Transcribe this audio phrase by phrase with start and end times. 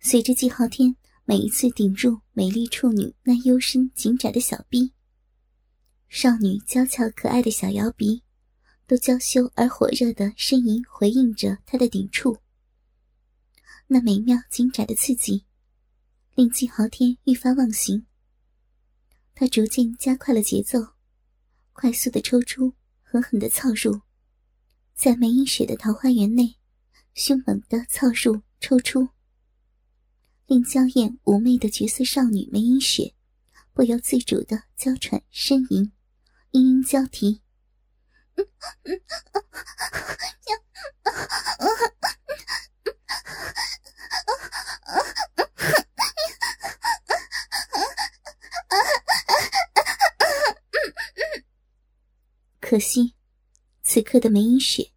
[0.00, 4.92] 随着季浩天每一次顶入美丽处女那幽深紧窄的小臂，
[6.10, 8.22] 少女娇俏可爱的小摇鼻，
[8.86, 12.36] 都娇羞而火热的呻吟回应着他的顶触。
[13.86, 15.46] 那美妙紧窄的刺激，
[16.34, 18.06] 令季浩天愈发忘形。
[19.42, 20.78] 他逐渐加快了节奏，
[21.72, 24.02] 快速的抽出，狠狠的操入，
[24.94, 26.60] 在梅英雪的桃花源内，
[27.12, 29.08] 凶猛的操入抽出。
[30.46, 33.14] 令娇艳妩媚的绝色少女梅英雪
[33.72, 35.90] 不由自主的娇喘呻吟，
[36.52, 37.42] 嘤嘤交啼。
[52.72, 53.12] 可惜，
[53.82, 54.92] 此刻的梅英雪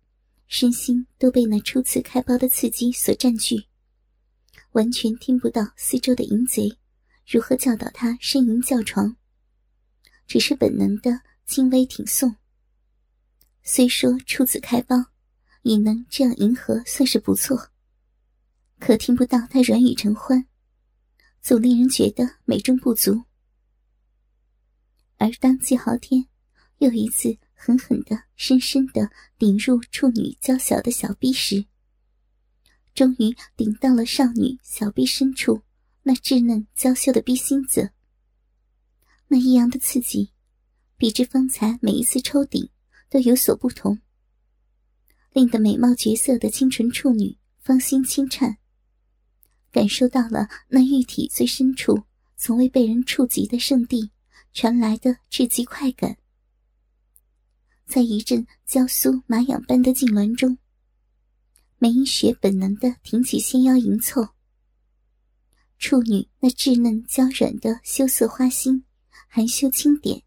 [0.48, 3.66] 身心都被那初次开包的刺激所占据。
[4.72, 6.78] 完全听不到四周的淫贼
[7.28, 9.17] 如何教导她呻吟叫床，
[10.26, 12.38] 只是本能的轻微挺送。
[13.62, 14.95] 虽说初次开包，
[15.64, 17.72] 也能这样迎合算是不错，
[18.80, 20.48] 可听不到他软语成欢，
[21.42, 23.26] 总令人觉得美中不足。
[25.17, 26.26] 而当季豪天
[26.78, 31.66] 又一次狠狠的、深深的顶入处女娇小的小臂时，
[32.94, 35.64] 终于顶到了少女小臂深处，
[36.03, 37.92] 那稚嫩娇羞的逼心子。
[39.28, 40.31] 那异样的刺激，
[40.98, 42.70] 比之方才每一次抽顶
[43.09, 44.00] 都有所不同，
[45.31, 48.58] 令得美貌绝色的清纯处女芳心轻颤，
[49.72, 52.03] 感受到了那玉体最深处
[52.38, 54.11] 从未被人触及的圣地
[54.53, 56.17] 传来的至极快感。
[57.86, 60.58] 在一阵娇酥麻痒般的痉挛中。
[61.77, 64.30] 梅英雪本能的挺起纤腰迎凑，
[65.77, 68.86] 处女那稚嫩娇软的羞涩花心，
[69.27, 70.23] 含羞轻点，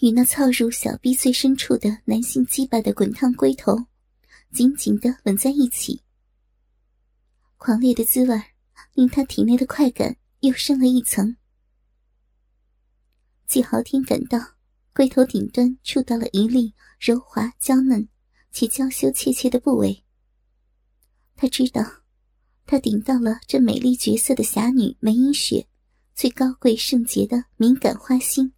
[0.00, 3.86] 与那操入小臂最深处的男性鸡巴的滚烫龟头，
[4.52, 6.02] 紧紧的吻在一起。
[7.56, 8.42] 狂烈的滋味
[8.94, 11.36] 令他体内的快感又升了一层。
[13.46, 14.38] 季豪天感到
[14.92, 18.08] 龟头顶端触到了一粒柔滑娇嫩
[18.52, 20.04] 且娇羞怯怯的部位。
[21.36, 21.82] 他知道，
[22.66, 25.66] 他顶到了这美丽绝色的侠女梅英雪
[26.14, 28.52] 最高贵圣洁的敏感花心。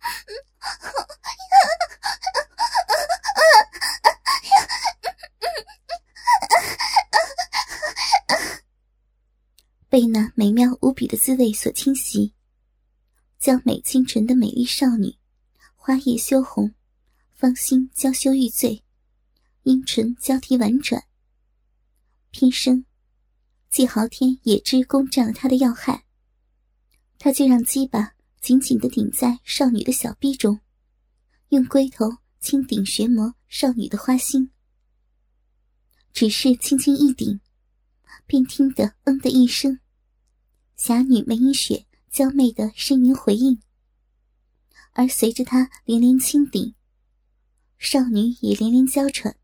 [9.88, 12.34] 被那美妙无比的滋味所侵袭，
[13.40, 15.16] 娇美清纯的美丽少女，
[15.88, 16.74] 花叶羞红，
[17.32, 18.84] 芳心娇羞欲醉，
[19.62, 21.04] 阴唇交替婉转。
[22.30, 22.84] 偏生，
[23.70, 26.04] 季豪天也知攻占了他的要害，
[27.18, 30.60] 他就让鸡巴紧紧的顶在少女的小臂中，
[31.48, 34.50] 用龟头轻顶旋磨少女的花心。
[36.12, 37.40] 只是轻轻一顶，
[38.26, 39.80] 便听得“嗯”的一声，
[40.76, 43.62] 侠女梅英雪娇媚的呻吟回应，
[44.98, 46.74] 而随着他连连轻顶，
[47.78, 49.36] 少女也连连娇喘，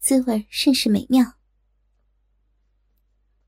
[0.00, 1.34] 滋味甚是美妙。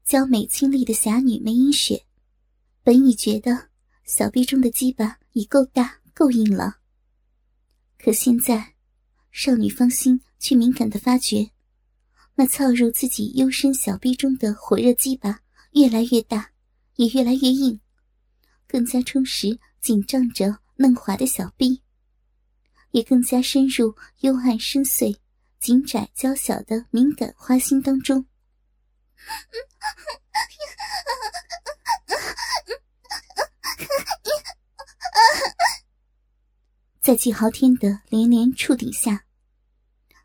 [0.04, 2.06] 娇美清丽的侠女梅英雪，
[2.84, 3.70] 本已觉得
[4.04, 6.76] 小臂中的鸡巴已够大够硬了，
[7.98, 8.74] 可现在
[9.32, 11.50] 少女芳心却敏感的发觉，
[12.36, 15.40] 那操入自己幽深小臂中的火热鸡巴
[15.72, 16.52] 越来越大，
[16.94, 17.80] 也越来越硬，
[18.68, 21.82] 更加充实紧张着嫩滑的小臂，
[22.90, 25.16] 也更加深入幽暗深邃、
[25.60, 28.26] 紧窄娇小的敏感花心当中。
[37.00, 39.26] 在季豪天的连连触顶下，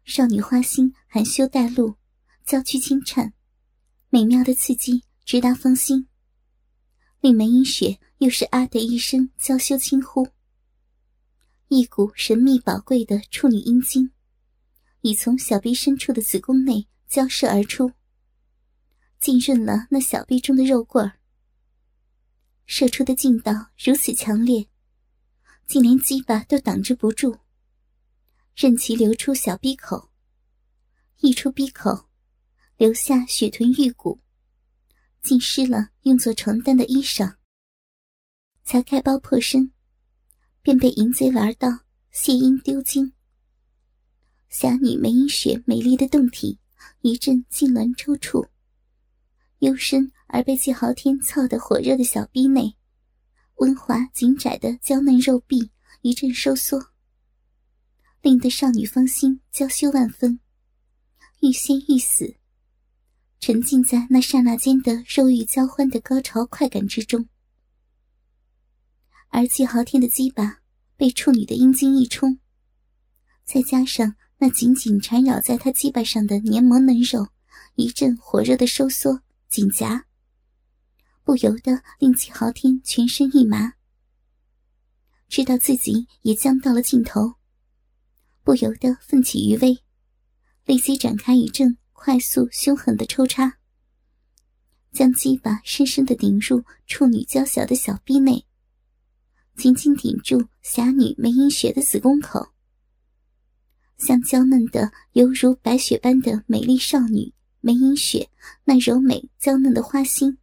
[0.06, 1.96] 少女花心含羞带露，
[2.46, 3.34] 娇躯轻颤，
[4.10, 6.08] 美妙的刺激直达芳心，
[7.20, 10.28] 令梅英雪又是啊的一声娇羞轻呼。
[11.72, 14.10] 一股神秘宝贵的处女阴茎，
[15.02, 17.92] 已从小臂深处的子宫内交射而出。
[19.20, 21.20] 浸润了那小臂中的肉棍儿，
[22.66, 24.68] 射出的劲道如此强烈，
[25.68, 27.38] 竟连鸡巴都挡之不住，
[28.56, 30.10] 任其流出小逼口，
[31.20, 32.10] 溢出逼口，
[32.78, 34.20] 留下血臀玉骨，
[35.22, 37.36] 浸湿了用作床单的衣裳。
[38.64, 39.72] 才开包破身，
[40.70, 41.68] 便被淫贼玩到
[42.12, 43.12] 泄阴丢精。
[44.50, 46.60] 侠女梅英雪美丽的胴体
[47.02, 48.48] 一阵痉挛抽搐，
[49.62, 52.76] 幽深而被季豪天操得火热的小臂内，
[53.56, 55.72] 温滑紧窄的娇嫩肉臂
[56.04, 56.92] 一阵收缩，
[58.22, 60.40] 令得少女芳心娇羞万分，
[61.40, 62.36] 欲仙欲死，
[63.40, 67.28] 沉浸在那刹那间的肉欲交欢的高潮快感之中。
[69.30, 70.59] 而季豪天的鸡巴
[71.00, 72.40] 被处女的阴茎一冲，
[73.46, 77.30] 再加上那紧紧缠绕在他鸡巴上的黏膜嫩肉，
[77.76, 80.06] 一阵火热的收缩紧夹，
[81.24, 83.76] 不由得令季豪天全身一麻。
[85.30, 87.36] 知道自己也将到了尽头，
[88.44, 89.82] 不由得奋起余威，
[90.66, 93.58] 立即展开一阵快速凶狠的抽插，
[94.92, 98.49] 将鸡巴深深的顶入处女娇小的小臂内。
[99.60, 102.48] 紧紧顶住侠女梅英雪的子宫口，
[103.98, 108.30] 像娇嫩的犹如白雪般的美丽少女梅英雪
[108.64, 110.38] 那柔美娇嫩的花心，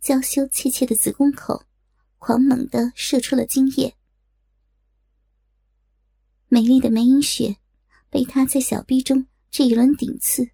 [0.00, 1.66] 娇羞怯怯的子宫口，
[2.16, 3.94] 狂猛的射出了精液。
[6.48, 7.58] 美丽的梅英雪
[8.08, 10.48] 被他在小臂中这一轮顶刺，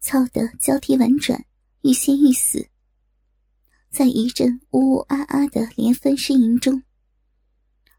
[0.00, 1.44] 操得交替婉转，
[1.82, 2.70] 欲仙欲死。
[3.90, 6.82] 在一阵呜呜啊啊的连番呻吟中，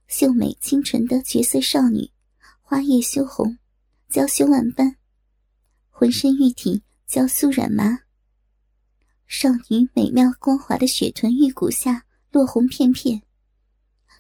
[0.08, 2.12] 秀美清纯的绝色少女，
[2.62, 3.58] 花叶羞红，
[4.08, 4.96] 娇羞万般，
[5.90, 8.02] 浑身玉体娇酥软麻。
[9.28, 13.24] 少女美妙光滑的雪臀玉骨下落红片片，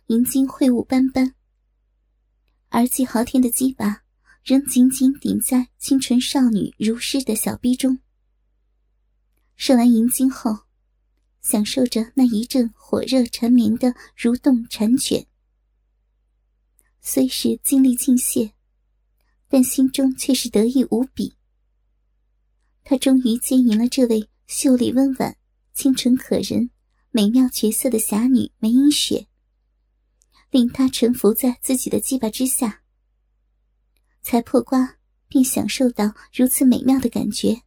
[0.07, 1.35] 银晶秽物斑斑。
[2.69, 4.03] 而季豪天的鸡巴
[4.43, 7.99] 仍紧紧顶在清纯少女如诗的小臂中。
[9.55, 10.68] 射完银晶后。
[11.41, 15.25] 享受着那一阵火热缠绵的蠕动缠卷，
[17.01, 18.53] 虽是精力尽泄，
[19.47, 21.35] 但心中却是得意无比。
[22.83, 25.37] 他终于接引了这位秀丽温婉、
[25.73, 26.71] 清纯可人、
[27.11, 29.27] 美妙绝色的侠女梅英雪，
[30.49, 32.81] 令她臣服在自己的鸡巴之下。
[34.21, 34.97] 才破瓜
[35.27, 37.61] 便享受到如此美妙的感觉，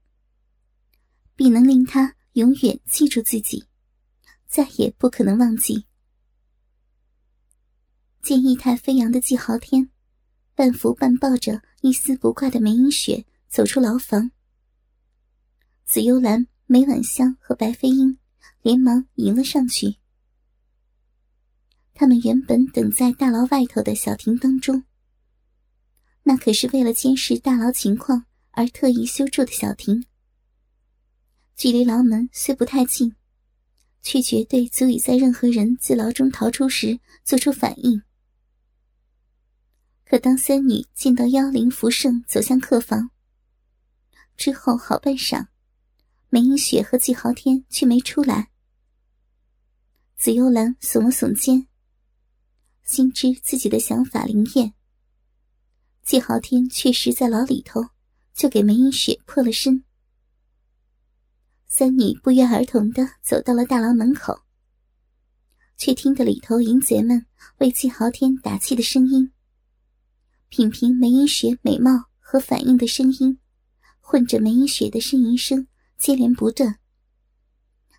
[1.34, 2.16] 必能令他。
[2.32, 3.67] 永远记住自己，
[4.46, 5.87] 再也不可能忘记。
[8.23, 9.90] 见意态飞扬的季豪天，
[10.55, 14.31] 半扶半抱着一丝不挂的梅英雪走出牢房。
[15.84, 18.17] 紫幽兰、梅婉香和白飞鹰
[18.62, 19.96] 连忙迎了上去。
[21.93, 24.85] 他们原本等在大牢外头的小亭当中，
[26.23, 30.06] 那可是为了监视大牢情况而特意修筑的小亭。
[31.54, 33.14] 距离牢门虽不太近，
[34.02, 38.02] 却绝对足以在任何人自牢中逃出时做出反应。
[40.04, 43.10] 可当三女见到妖灵福盛走向客房
[44.37, 45.46] 之后，好半晌，
[46.28, 48.50] 梅英雪和季豪天却没出来。
[50.16, 51.66] 紫幽兰耸了耸肩，
[52.82, 54.75] 心知自己的想法灵验。
[56.02, 57.81] 季豪天确实在牢里头，
[58.34, 59.84] 就给梅英雪破了身。
[61.74, 64.42] 三女不约而同的走到了大牢门口，
[65.78, 67.24] 却听得里头淫贼们
[67.61, 69.32] 为季豪天打气的声音，
[70.50, 73.38] 品评梅英雪美貌和反应的声音，
[74.00, 75.66] 混着梅英雪的呻吟声
[75.97, 76.78] 接连不断，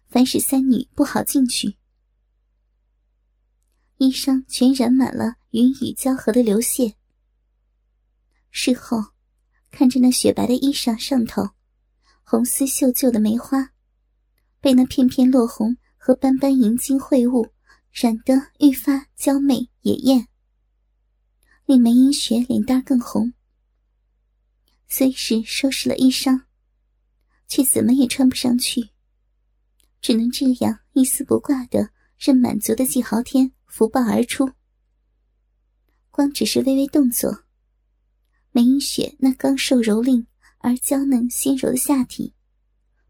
[0.05, 1.75] 凡使三女不好进去。
[3.97, 6.93] 衣裳全染满了云雨交合的流血。
[8.51, 9.03] 事后，
[9.71, 11.49] 看着那雪白的衣裳上头。
[12.33, 13.73] 红丝绣就的梅花，
[14.59, 17.47] 被那片片落红和斑斑银金秽物
[17.91, 20.27] 染得愈发娇媚野艳，
[21.67, 23.33] 令梅英雪脸蛋更红。
[24.87, 26.45] 虽是收拾了衣裳，
[27.47, 28.89] 却怎么也穿不上去，
[30.01, 34.49] 只能这样一丝不挂的任满足的季豪天福报而出。
[36.09, 37.43] 光只是微微动作，
[38.49, 40.25] 梅英雪那刚瘦蹂躏。
[40.63, 42.33] 而娇嫩纤柔的下体，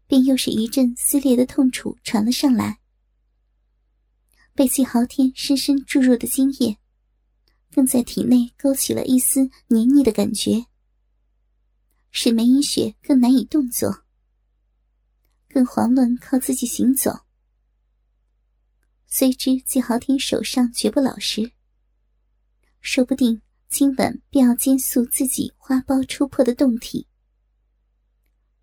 [0.08, 2.80] 便又是一阵撕裂的痛楚传了上来。
[4.54, 6.78] 被季豪天深深注入的精液，
[7.70, 10.66] 更在体内勾起了一丝黏腻的感觉，
[12.10, 14.02] 使梅英雪更难以动作，
[15.48, 17.20] 更遑论靠自己行走。
[19.06, 21.52] 虽知季豪天手上绝不老实，
[22.80, 27.06] 说不定今晚便要兼塑自己花苞出破的胴体。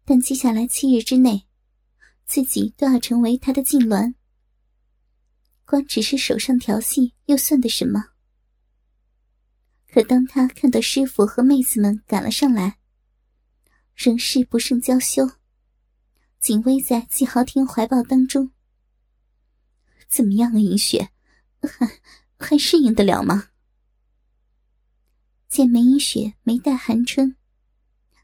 [0.05, 1.47] 但接下来七日之内，
[2.25, 4.15] 自己都要成为他的痉挛。
[5.65, 8.09] 光只是手上调戏，又算得什么？
[9.87, 12.79] 可当他看到师傅和妹子们赶了上来，
[13.93, 15.29] 仍是不胜娇羞，
[16.39, 18.51] 紧偎在季豪天怀抱当中。
[20.07, 21.11] 怎么样啊，银雪，
[21.61, 21.99] 还
[22.37, 23.49] 还适应得了吗？
[25.47, 27.35] 见梅银雪没带寒春，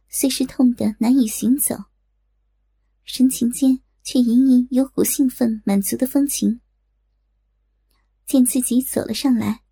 [0.10, 1.76] 虽是痛得难以行走，
[3.04, 6.62] 神情间却隐隐有股兴奋满足的风情。
[8.26, 9.64] 见自己走了上来，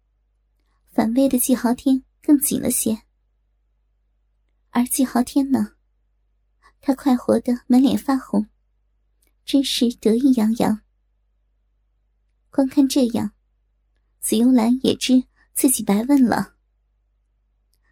[0.94, 3.04] 反胃的季豪天更紧了些。
[4.70, 5.74] 而季豪天呢，
[6.80, 8.48] 他快活的满脸发红，
[9.46, 10.82] 真是得意洋洋。
[12.50, 13.32] 光看这样，
[14.22, 16.56] 紫幽兰也知自己白问了。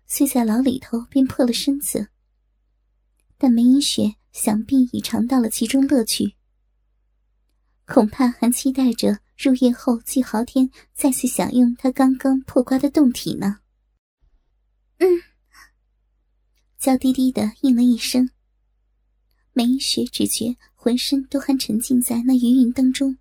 [0.08, 2.10] 虽在牢里头便破了身子，
[3.44, 6.38] 但梅影雪想必已尝到了其中乐趣，
[7.86, 13.60] 恐怕还期待着入夜后季豪天再次享用他刚刚破瓜的洞体呢。
[15.00, 15.08] 嗯，
[16.78, 18.30] 娇滴滴的应了一声。
[19.52, 23.18] 梅影雪只觉浑身都还沉浸在那余韵当中，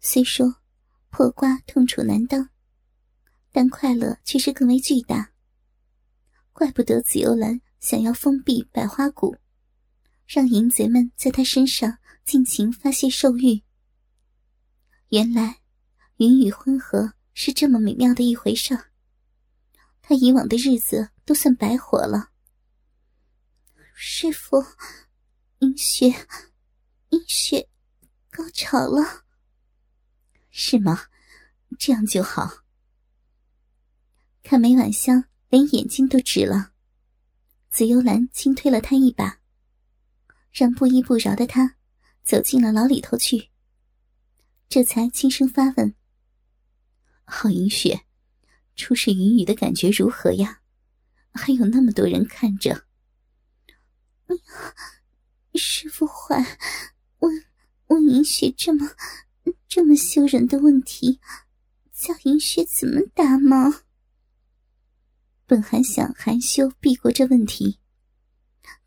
[0.00, 0.56] 虽说
[1.10, 2.48] 破瓜痛楚难当。
[3.52, 5.32] 但快乐却是更为巨大。
[6.54, 9.36] 怪不得紫幽兰想要封闭百花谷，
[10.26, 13.62] 让淫贼们在他身上尽情发泄兽欲。
[15.10, 15.60] 原来，
[16.16, 18.86] 云雨混合是这么美妙的一回事。
[20.00, 22.30] 他以往的日子都算白活了。
[23.92, 24.64] 师傅，
[25.58, 26.06] 阴雪，
[27.10, 27.68] 阴雪，
[28.30, 29.24] 高潮了，
[30.48, 31.08] 是吗？
[31.78, 32.64] 这样就好。
[34.42, 36.72] 看梅婉香连眼睛都直了，
[37.74, 39.40] 紫幽兰轻推了他一把，
[40.52, 41.74] 让不依不饶的他
[42.22, 43.50] 走进了牢里头去。
[44.68, 45.92] 这才轻声发问
[47.26, 48.04] ：“郝银雪，
[48.76, 50.60] 初试云雨的感觉如何呀？
[51.32, 52.86] 还有那么多人看着。”
[54.30, 54.74] 哎呀，
[55.56, 56.58] 师傅坏，
[57.18, 57.44] 问
[57.88, 58.88] 问银雪这么
[59.66, 61.18] 这么羞人的问题，
[61.92, 63.82] 叫银雪怎么答吗？
[65.54, 67.78] 本还想含羞避过这问题，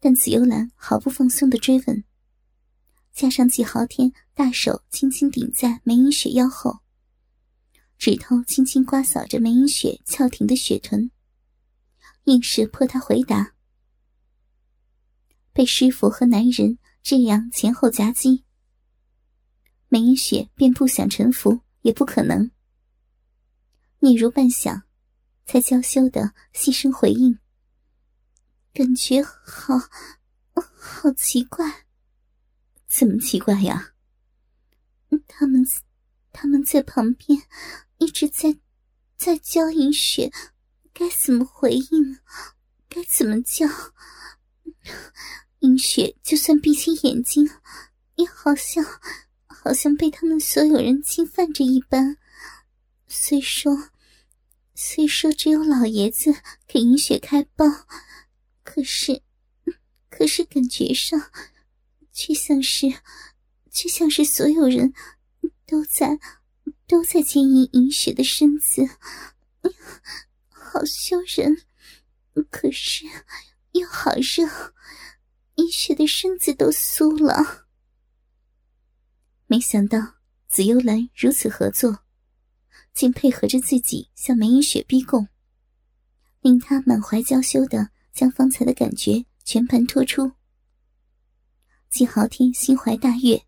[0.01, 2.03] 但紫幽兰毫不放松的追问，
[3.13, 6.79] 加上季豪天大手轻轻顶在梅影雪腰后，
[7.97, 11.09] 指头轻轻刮扫着梅影雪翘挺的雪臀，
[12.25, 13.53] 硬是迫她回答。
[15.53, 18.43] 被师傅和男人这样前后夹击，
[19.87, 22.51] 梅影雪便不想臣服也不可能。
[24.01, 24.86] 嗫嚅半响。
[25.47, 27.39] 才娇羞的细声回应
[28.75, 29.79] ：“感觉好，
[30.53, 31.85] 好奇怪。
[32.85, 33.93] 怎么奇怪呀？
[35.25, 35.65] 他们，
[36.33, 37.43] 他们在旁边
[37.97, 38.57] 一直在，
[39.15, 40.29] 在教银雪
[40.93, 42.19] 该怎么回应，
[42.89, 43.65] 该怎么叫。
[45.59, 47.49] 银雪就算闭起眼睛，
[48.15, 48.83] 也好像，
[49.45, 52.17] 好像被他们所有人侵犯着一般。
[53.07, 53.91] 虽说。”
[54.79, 56.31] 虽说只有老爷子
[56.67, 57.65] 给银雪开包，
[58.63, 59.23] 可是，
[60.07, 61.19] 可是感觉上，
[62.11, 62.85] 却像是，
[63.71, 64.93] 却像是所有人
[65.65, 66.19] 都在，
[66.85, 68.87] 都在牵引银雪的身子，
[70.47, 71.65] 好羞人，
[72.51, 73.07] 可是
[73.71, 74.75] 又好热，
[75.55, 77.65] 银雪的身子都酥了。
[79.47, 80.17] 没想到
[80.47, 82.03] 紫幽兰如此合作。
[82.97, 85.27] 竟配合着自己向梅影雪逼供，
[86.41, 90.31] 令他满怀娇羞的将方才的感觉全盘托出。
[91.91, 93.39] 季豪天心怀大悦，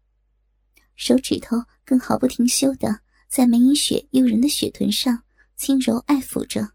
[0.96, 5.24] 手指头更毫不停休的在梅影雪诱人的雪臀上
[5.58, 6.70] 轻柔爱抚着，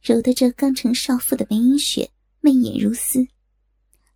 [0.00, 3.26] 揉得这刚成少妇的梅影雪媚眼如丝，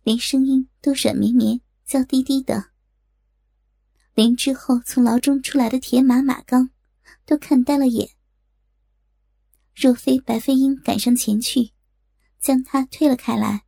[0.03, 2.71] 连声音都软绵绵、娇滴滴的，
[4.13, 6.69] 连之后从牢中出来的铁马马刚。
[7.25, 8.09] 都看呆了眼。
[9.75, 11.71] 若非白飞鹰赶上前去，
[12.39, 13.65] 将他推了开来，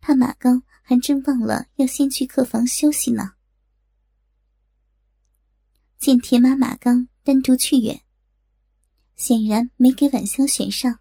[0.00, 3.34] 怕马刚还真忘了要先去客房休息呢。
[5.98, 8.02] 见铁马马刚单独去远，
[9.16, 11.00] 显然没给晚香选上。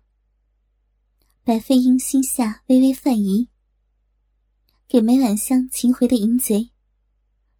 [1.43, 3.49] 白飞鹰心下微微犯疑，
[4.87, 6.71] 给梅晚香擒回的淫贼，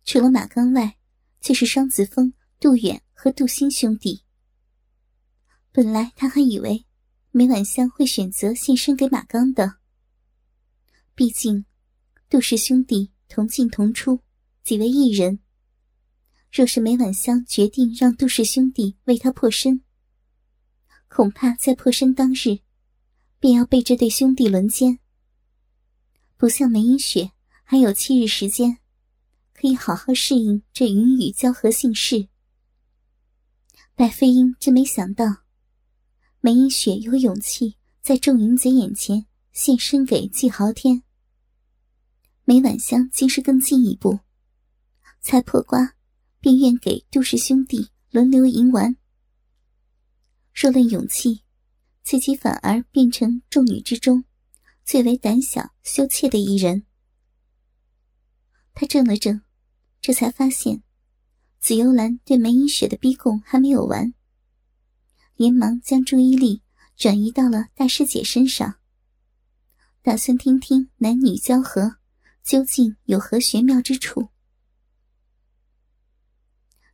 [0.04, 0.98] 除了马刚外，
[1.40, 3.02] 就是双子峰、杜远。
[3.20, 4.22] 和杜兴兄弟。
[5.72, 6.86] 本来他还以为
[7.32, 9.78] 梅婉香会选择献身给马刚的，
[11.16, 11.66] 毕竟
[12.30, 14.22] 杜氏兄弟同进同出，
[14.64, 15.40] 几为一人。
[16.52, 19.82] 若是梅婉香决定让杜氏兄弟为他破身，
[21.08, 22.60] 恐怕在破身当日，
[23.40, 25.00] 便要被这对兄弟轮奸。
[26.38, 27.32] 不像梅英雪
[27.64, 28.78] 还有七日时间，
[29.56, 32.30] 可以好好适应这云雨交合姓氏。
[33.98, 35.26] 白飞鹰真没想到，
[36.40, 41.02] 梅英雪有勇气在众淫贼眼前献身给季豪天。
[42.44, 44.20] 梅婉香竟是更进一步，
[45.20, 45.96] 才破瓜，
[46.40, 48.96] 便愿给杜氏兄弟轮流淫玩。
[50.54, 51.42] 若论勇气，
[52.04, 54.24] 自己反而变成众女之中
[54.86, 56.86] 最为胆小羞怯的一人。
[58.76, 59.42] 他怔了怔，
[60.02, 60.84] 这才发现
[61.60, 64.14] 紫幽兰对梅英雪的逼供还没有完，
[65.36, 66.62] 连忙将注意力
[66.96, 68.76] 转移到了大师姐身上，
[70.02, 71.98] 打算听听男女交合。
[72.44, 74.30] 究竟有何玄妙之处？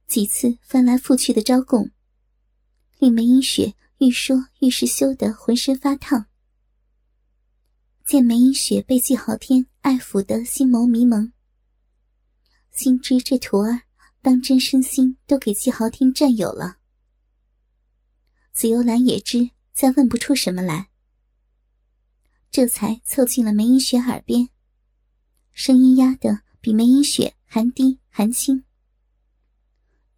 [0.08, 1.92] 几次翻来覆去的招供，
[2.98, 6.26] 令梅英雪愈说愈是羞得浑身发烫。
[8.04, 11.32] 见梅英雪被季豪天爱抚的心眸迷蒙，
[12.72, 13.84] 心知这徒儿
[14.24, 16.78] 当真身心都给季豪天占有了。
[18.54, 20.90] 紫幽兰也知再问不出什么来，
[22.50, 24.48] 这才凑近了梅英雪耳边。
[25.52, 28.64] 声音压得比梅英雪还低还轻。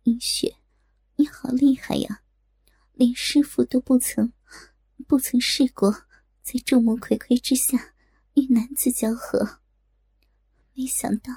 [0.04, 0.58] 英雪，
[1.16, 2.22] 你好厉害呀，
[2.94, 4.32] 连师傅都不曾，
[5.08, 5.92] 不曾试过
[6.44, 7.96] 在众目睽睽之下
[8.36, 9.62] 与男子交合。
[10.76, 11.34] 没想到，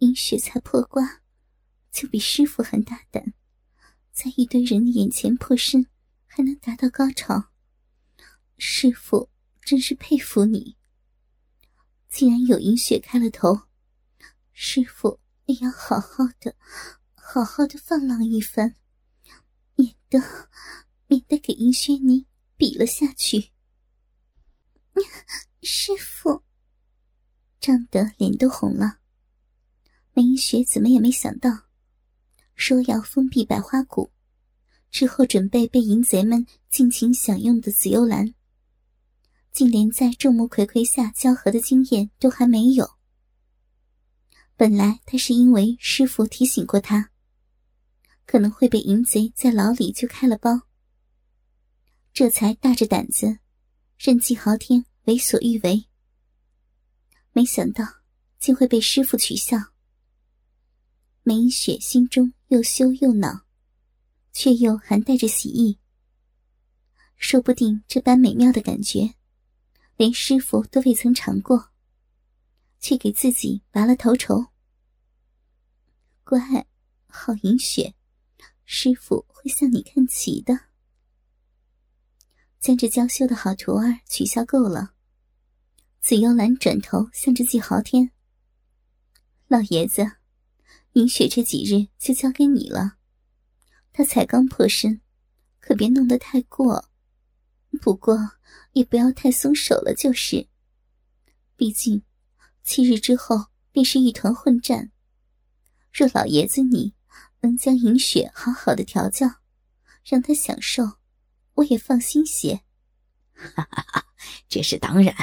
[0.00, 1.22] 英雪才破瓜，
[1.96, 3.32] 就比师傅还大胆，
[4.12, 5.86] 在一堆人的眼前破身，
[6.26, 7.46] 还能达到高潮。
[8.58, 9.30] 师傅
[9.62, 10.76] 真是佩服你。
[12.10, 13.62] 既然有银雪开了头，
[14.52, 16.54] 师傅也要好好的、
[17.14, 18.76] 好好的放浪一番，
[19.76, 20.20] 免得
[21.06, 22.26] 免得给银雪你
[22.58, 23.52] 比了下去。
[25.62, 26.42] 师傅，
[27.58, 28.98] 张得脸都红了。
[30.12, 31.65] 梅银雪怎么也没想到，
[32.56, 34.10] 说要封闭百花谷，
[34.90, 38.34] 之后准备被淫贼们尽情享用的紫幽兰。
[39.52, 42.90] 竟连在众目睽睽下交合的经验都还没有。
[44.54, 47.10] 本来他是因为师傅提醒过他，
[48.26, 50.62] 可能会被淫贼在牢里就开了包，
[52.12, 53.38] 这才大着胆子
[53.98, 55.86] 任季豪天为所欲为。
[57.32, 57.84] 没想到
[58.38, 59.56] 竟会被师傅取笑。
[61.22, 63.46] 梅雪心中又羞又恼，
[64.32, 65.78] 却又还带着喜意。
[67.16, 69.14] 说不定这般美妙的感觉。
[69.96, 71.70] 连师傅都未曾尝过，
[72.78, 74.44] 却给自己拔了头筹。
[76.22, 76.38] 乖，
[77.06, 77.94] 好银雪，
[78.66, 80.66] 师傅会向你看齐的。
[82.60, 84.92] 将这娇羞的好徒儿取笑够了，
[86.02, 88.10] 紫幽兰转头向着季豪天
[89.48, 90.15] ：“老爷子，
[90.96, 92.96] 银雪这几日就交给你了。
[93.92, 95.00] 他才刚破身，
[95.60, 96.88] 可别弄得太过。
[97.80, 98.32] 不过……”
[98.72, 100.48] 也不要太松手了，就是。
[101.56, 102.02] 毕竟，
[102.62, 104.92] 七日之后便是一团混战。
[105.90, 106.92] 若老爷子你
[107.40, 109.26] 能将银雪好好的调教，
[110.04, 110.98] 让她享受，
[111.54, 112.60] 我也放心些。
[113.32, 114.06] 哈哈哈，
[114.46, 115.14] 这是当然。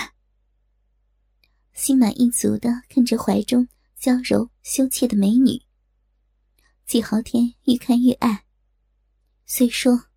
[1.73, 3.67] 心满意足的看着怀中
[4.03, 5.61] 娇柔羞怯的美女，
[6.85, 8.43] 季豪天愈看愈爱。
[9.45, 10.07] 虽说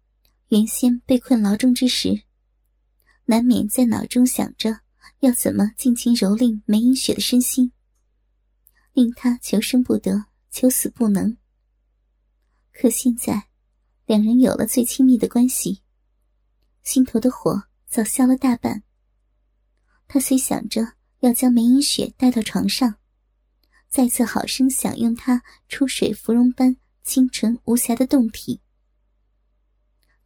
[0.49, 2.25] 原先被困牢中之时。
[3.27, 4.81] 难免在脑中想着
[5.21, 7.71] 要怎么尽情蹂躏梅英雪的身心，
[8.93, 11.37] 令她求生不得，求死不能。
[12.73, 13.47] 可现在，
[14.05, 15.83] 两人有了最亲密的关系，
[16.83, 18.83] 心头的火早消了大半。
[20.09, 22.97] 他虽想着要将梅英雪带到床上，
[23.97, 28.61] 再次好生享用她出水芙蓉般清纯无瑕的胴体，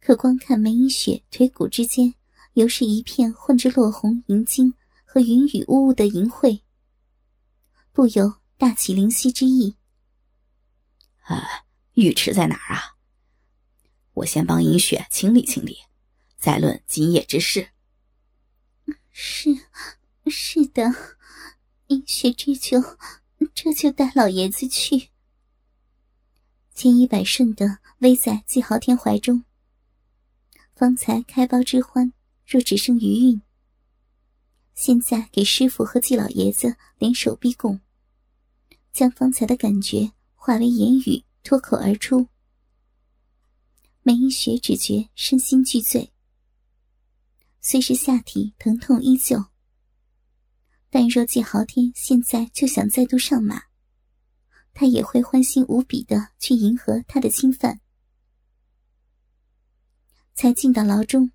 [0.01, 2.13] 可光看梅英雪腿骨之间。
[2.55, 4.73] 犹是一片混着落红银晶
[5.05, 6.63] 和云雨雾雾的淫秽，
[7.93, 9.77] 不由大起灵犀之意。
[11.21, 12.97] 啊，浴池在哪儿啊？
[14.15, 15.77] 我先帮银雪清理清理，
[16.37, 17.69] 再论今夜之事。
[19.11, 19.49] 是，
[20.27, 20.93] 是的，
[21.87, 22.81] 银雪这就
[23.53, 25.09] 这就带老爷子去。
[26.73, 29.43] 千依百顺的偎在季豪天怀中，
[30.73, 32.13] 方才开包之欢。
[32.45, 33.41] 若只剩余韵，
[34.73, 37.79] 现在给师傅和季老爷子联手逼供，
[38.91, 42.27] 将方才的感觉化为言语脱口而出。
[44.01, 46.11] 梅英雪只觉身心俱醉，
[47.61, 49.45] 虽是下体疼痛依旧，
[50.93, 53.63] 但若季豪天现在就想再度上马，
[54.73, 57.79] 他也会欢欣无比的去迎合他的侵犯。
[60.35, 61.31] 才进到牢中，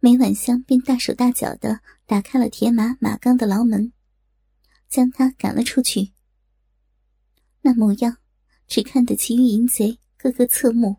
[0.00, 3.92] 梅婉香便大手大脚的打开了铁马马钢的牢门，
[4.86, 6.12] 将他赶了出去。
[7.62, 8.18] 那模样，
[8.66, 10.96] 只看得其余淫贼个个侧目。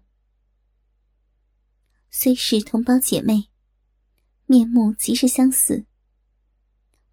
[2.09, 3.49] 虽是同胞姐妹，
[4.47, 5.85] 面目极是相似，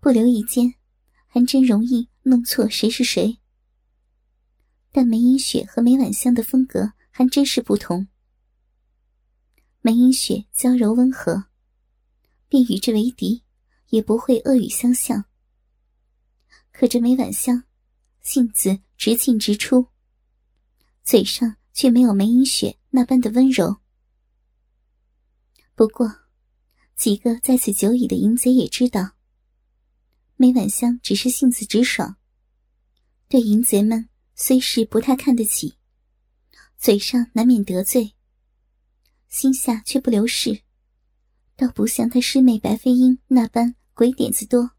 [0.01, 0.75] 不留一间，
[1.27, 3.39] 还真容易弄错谁是谁。
[4.93, 8.09] 但梅英雪和梅婉香的风格还真是不同。
[9.81, 11.45] 梅英雪娇柔温和，
[12.49, 13.43] 便与之为敌，
[13.91, 15.25] 也不会恶语相向。
[16.73, 17.65] 可这梅婉香，
[18.21, 19.87] 性子直进直出，
[21.03, 23.77] 嘴上却没有梅英雪那般的温柔。
[25.75, 26.11] 不过，
[26.95, 29.16] 几个在此久矣的淫贼也知道，
[30.37, 32.16] 梅婉香只是性子直爽，
[33.29, 35.79] 对淫贼们虽是不太看得起，
[36.77, 38.14] 嘴上难免得罪，
[39.29, 40.61] 心下却不留事，
[41.57, 44.76] 倒不像他师妹白飞鹰那般鬼点子多。